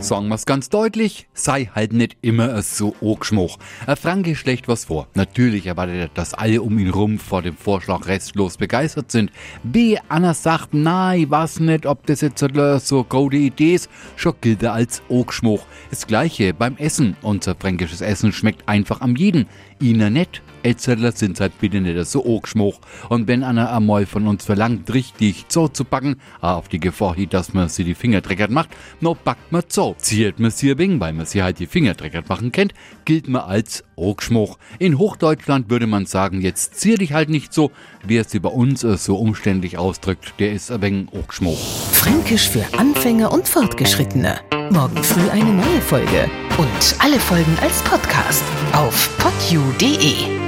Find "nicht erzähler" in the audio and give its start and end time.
20.14-21.12